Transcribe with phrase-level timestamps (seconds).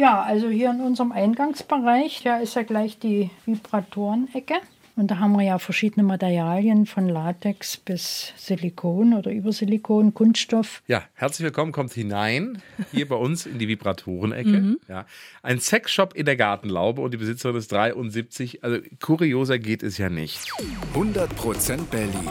[0.00, 4.54] Ja, also hier in unserem Eingangsbereich, da ist ja gleich die Vibratorenecke.
[4.94, 10.82] Und da haben wir ja verschiedene Materialien von Latex bis Silikon oder Übersilikon, Kunststoff.
[10.86, 14.48] Ja, herzlich willkommen, kommt hinein hier bei uns in die Vibratorenecke.
[14.48, 14.80] Mhm.
[14.88, 15.06] Ja,
[15.42, 18.62] ein Sexshop in der Gartenlaube und die Besitzerin ist 73.
[18.64, 20.52] Also kurioser geht es ja nicht.
[20.94, 22.30] 100% Berlin.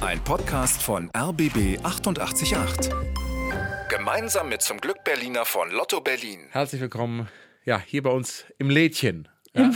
[0.00, 2.92] Ein Podcast von RBB 888.
[4.04, 6.40] Gemeinsam mit zum Glück Berliner von Lotto Berlin.
[6.50, 7.26] Herzlich willkommen,
[7.64, 9.28] ja, hier bei uns im Lädchen.
[9.54, 9.70] Ja.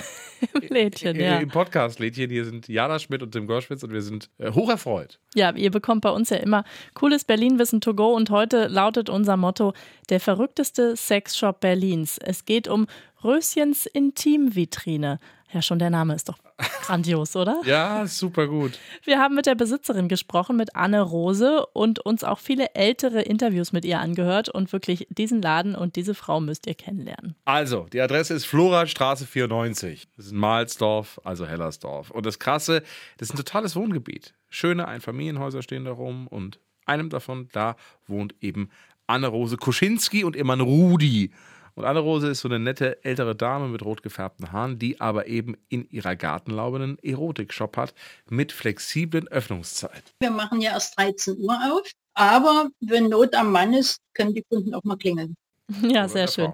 [0.52, 1.38] Im, Lädchen, ja.
[1.38, 2.28] Im Podcast-Lädchen.
[2.28, 5.18] Hier sind Jana Schmidt und Tim Gorschwitz und wir sind äh, hoch erfreut.
[5.34, 9.38] Ja, ihr bekommt bei uns ja immer cooles Berlin-Wissen to go und heute lautet unser
[9.38, 9.73] Motto:
[10.10, 12.18] der verrückteste Sexshop Berlins.
[12.18, 12.87] Es geht um
[13.24, 15.20] Röschens Intimvitrine.
[15.52, 16.38] Ja, schon der Name ist doch
[16.83, 17.61] grandios, oder?
[17.65, 18.79] ja, super gut.
[19.05, 23.73] Wir haben mit der Besitzerin gesprochen, mit Anne Rose und uns auch viele ältere Interviews
[23.73, 27.34] mit ihr angehört und wirklich diesen Laden und diese Frau müsst ihr kennenlernen.
[27.47, 30.09] Also, die Adresse ist Florastraße 94.
[30.16, 32.10] Das ist Mahlsdorf, also Hellersdorf.
[32.10, 32.83] Und das Krasse,
[33.16, 34.35] das ist ein totales Wohngebiet.
[34.51, 38.71] Schöne Einfamilienhäuser stehen da rum und einem davon, da wohnt eben
[39.07, 41.33] Anne Rose Kuschinski und ihr Mann Rudi.
[41.79, 45.57] Und Anne-Rose ist so eine nette ältere Dame mit rot gefärbten Haaren, die aber eben
[45.68, 47.95] in ihrer Gartenlaube einen Erotik-Shop hat
[48.29, 50.02] mit flexiblen Öffnungszeiten.
[50.18, 54.43] Wir machen ja erst 13 Uhr auf, aber wenn Not am Mann ist, können die
[54.43, 55.37] Kunden auch mal klingeln.
[55.83, 56.52] Ja, sehr schön.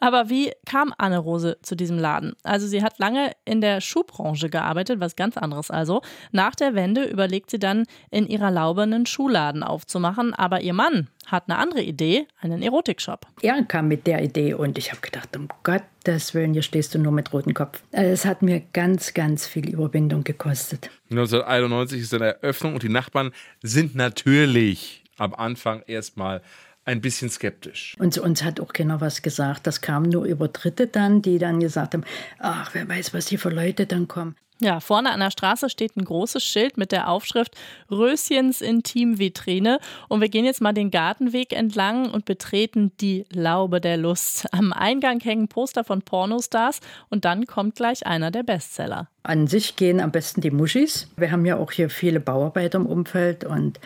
[0.00, 2.34] Aber wie kam Anne-Rose zu diesem Laden?
[2.42, 6.02] Also sie hat lange in der Schuhbranche gearbeitet, was ganz anderes also.
[6.32, 10.34] Nach der Wende überlegt sie dann, in ihrer Laube einen Schuhladen aufzumachen.
[10.34, 13.26] Aber ihr Mann hat eine andere Idee, einen Erotikshop.
[13.42, 16.98] Er kam mit der Idee und ich habe gedacht, um Gottes Willen, hier stehst du
[16.98, 17.82] nur mit rotem Kopf.
[17.90, 20.90] Es hat mir ganz, ganz viel Überwindung gekostet.
[21.10, 26.42] 1991 ist eine Eröffnung und die Nachbarn sind natürlich am Anfang erstmal
[26.84, 27.94] ein bisschen skeptisch.
[27.98, 29.66] Und zu uns hat auch keiner was gesagt.
[29.66, 32.04] Das kam nur über Dritte dann, die dann gesagt haben,
[32.38, 34.36] ach, wer weiß, was hier für Leute dann kommen.
[34.64, 37.54] Ja, vorne an der Straße steht ein großes Schild mit der Aufschrift
[37.90, 39.78] Röschens Intimvitrine.
[40.08, 44.46] Und wir gehen jetzt mal den Gartenweg entlang und betreten die Laube der Lust.
[44.52, 46.80] Am Eingang hängen Poster von Pornostars
[47.10, 49.08] und dann kommt gleich einer der Bestseller.
[49.22, 51.08] An sich gehen am besten die Muschis.
[51.18, 53.78] Wir haben ja auch hier viele Bauarbeiter im Umfeld und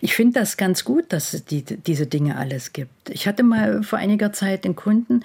[0.00, 3.10] ich finde das ganz gut, dass es die, diese Dinge alles gibt.
[3.10, 5.24] Ich hatte mal vor einiger Zeit einen Kunden,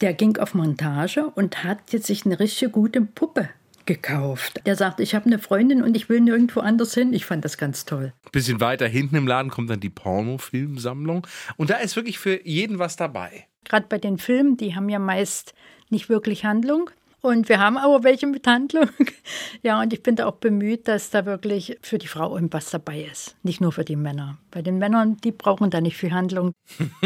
[0.00, 3.50] der ging auf Montage und hat jetzt sich eine richtig gute Puppe
[3.86, 4.60] gekauft.
[4.66, 7.12] Der sagt, ich habe eine Freundin und ich will nirgendwo anders hin.
[7.12, 8.12] Ich fand das ganz toll.
[8.24, 11.26] Ein bisschen weiter hinten im Laden kommt dann die Pornofilmsammlung.
[11.56, 13.46] Und da ist wirklich für jeden was dabei.
[13.64, 15.54] Gerade bei den Filmen, die haben ja meist
[15.88, 16.90] nicht wirklich Handlung.
[17.22, 18.88] Und wir haben aber welche mit Handlung.
[19.62, 23.08] ja, und ich bin da auch bemüht, dass da wirklich für die Frau irgendwas dabei
[23.10, 23.36] ist.
[23.42, 24.38] Nicht nur für die Männer.
[24.50, 26.52] Bei den Männern, die brauchen da nicht viel Handlung.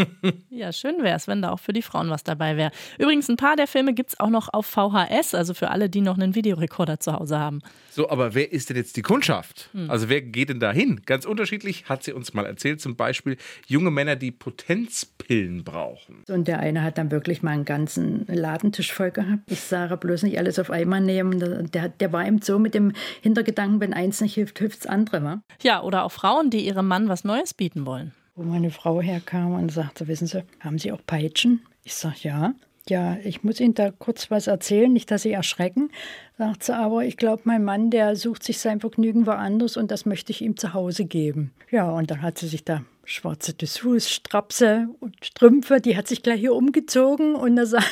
[0.50, 2.70] ja, schön wäre es, wenn da auch für die Frauen was dabei wäre.
[2.98, 6.00] Übrigens, ein paar der Filme gibt es auch noch auf VHS, also für alle, die
[6.00, 7.60] noch einen Videorekorder zu Hause haben.
[7.90, 9.70] So, aber wer ist denn jetzt die Kundschaft?
[9.72, 9.90] Hm.
[9.90, 11.00] Also wer geht denn da hin?
[11.06, 12.80] Ganz unterschiedlich hat sie uns mal erzählt.
[12.80, 16.24] Zum Beispiel junge Männer, die Potenzpillen brauchen.
[16.28, 19.50] Und der eine hat dann wirklich mal einen ganzen Ladentisch voll gehabt.
[19.50, 21.70] Ich sage bloß, nicht alles auf einmal nehmen.
[21.70, 25.22] Der, der war eben so mit dem Hintergedanken, wenn eins nicht hilft, hilft das andere.
[25.22, 25.42] Wa?
[25.62, 28.12] Ja, oder auch Frauen, die ihrem Mann was Neues bieten wollen.
[28.34, 31.62] Wo meine Frau herkam und sagte, wissen Sie, haben Sie auch Peitschen?
[31.84, 32.54] Ich sage, ja.
[32.88, 35.90] Ja, ich muss Ihnen da kurz was erzählen, nicht, dass Sie erschrecken,
[36.38, 40.06] sagt sie, aber ich glaube, mein Mann, der sucht sich sein Vergnügen woanders und das
[40.06, 41.52] möchte ich ihm zu Hause geben.
[41.70, 46.22] Ja, und dann hat sie sich da schwarze Dessous, Strapse und Strümpfe, die hat sich
[46.22, 47.88] gleich hier umgezogen und da sagt,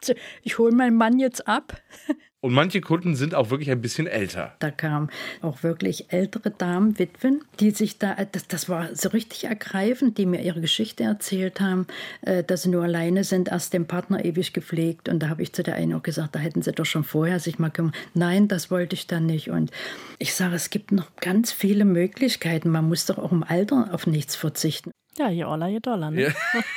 [0.00, 1.80] sie, ich hole meinen Mann jetzt ab.
[2.44, 4.56] Und manche Kunden sind auch wirklich ein bisschen älter.
[4.58, 5.10] Da kamen
[5.42, 10.26] auch wirklich ältere Damen, Witwen, die sich da, das, das war so richtig ergreifend, die
[10.26, 11.86] mir ihre Geschichte erzählt haben,
[12.22, 15.08] äh, dass sie nur alleine sind, erst den Partner ewig gepflegt.
[15.08, 17.38] Und da habe ich zu der einen auch gesagt, da hätten sie doch schon vorher
[17.38, 17.94] sich mal kümmern.
[18.12, 19.48] Nein, das wollte ich dann nicht.
[19.48, 19.70] Und
[20.18, 22.70] ich sage, es gibt noch ganz viele Möglichkeiten.
[22.70, 24.90] Man muss doch auch im Alter auf nichts verzichten.
[25.18, 26.10] Ja, je Oller, je Dollar.
[26.10, 26.22] Ne?
[26.22, 26.30] Ja.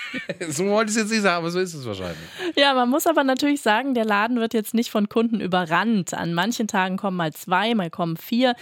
[0.49, 2.17] so wollte ich es jetzt nicht sagen, aber so ist es wahrscheinlich.
[2.57, 6.13] Ja, man muss aber natürlich sagen, der Laden wird jetzt nicht von Kunden überrannt.
[6.13, 8.55] An manchen Tagen kommen mal zwei, mal kommen vier.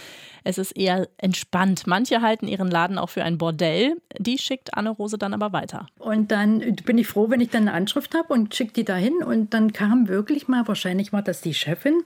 [0.44, 1.88] Es ist eher entspannt.
[1.88, 3.96] Manche halten ihren Laden auch für ein Bordell.
[4.16, 5.86] Die schickt Anne-Rose dann aber weiter.
[5.98, 9.24] Und dann bin ich froh, wenn ich dann eine Anschrift habe und schicke die dahin.
[9.24, 12.02] Und dann kam wirklich mal, wahrscheinlich war das die Chefin,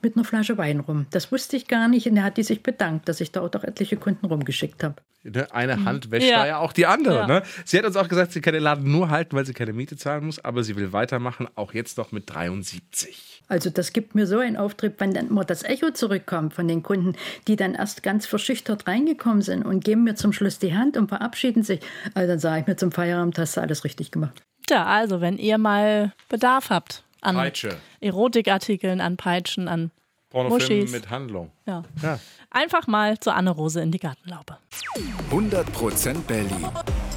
[0.00, 1.06] mit einer Flasche Wein rum.
[1.12, 2.08] Das wusste ich gar nicht.
[2.08, 4.96] Und da hat die sich bedankt, dass ich da auch doch etliche Kunden rumgeschickt habe.
[5.24, 6.40] Ne, eine Hand wäscht ja.
[6.40, 7.11] da ja auch die andere.
[7.14, 7.26] Ja.
[7.26, 7.42] Ne?
[7.64, 9.96] Sie hat uns auch gesagt, sie kann den Laden nur halten, weil sie keine Miete
[9.96, 13.42] zahlen muss, aber sie will weitermachen, auch jetzt noch mit 73.
[13.48, 16.82] Also das gibt mir so einen Auftrieb, wenn dann immer das Echo zurückkommt von den
[16.82, 17.16] Kunden,
[17.48, 21.08] die dann erst ganz verschüchtert reingekommen sind und geben mir zum Schluss die Hand und
[21.08, 21.80] verabschieden sich.
[22.14, 24.42] Also dann sage ich mir zum Feierabend, hast du alles richtig gemacht.
[24.66, 27.76] Tja, also wenn ihr mal Bedarf habt an Peitsche.
[28.00, 29.90] Erotikartikeln, an Peitschen, an
[30.30, 30.92] Pornofilm Muschis.
[30.92, 31.50] mit Handlung.
[31.66, 31.82] ja.
[32.02, 32.18] Ja.
[32.50, 34.56] einfach mal zu Anne Rose in die Gartenlaube.
[34.94, 36.68] 100% Berlin.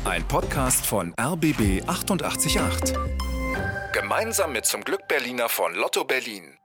[0.06, 2.94] Ein Podcast von RBB 888.
[3.92, 6.58] Gemeinsam mit zum Glück Berliner von Lotto Berlin.